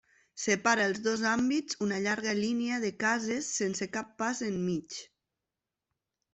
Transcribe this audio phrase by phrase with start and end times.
[0.43, 5.01] Separa els dos àmbits una llarga línia de cases sense cap pas enmig.